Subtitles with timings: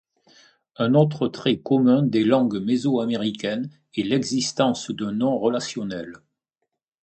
[0.77, 6.13] Un autre trait commun des langues mésoaméricaines est l'existence de noms relationnels.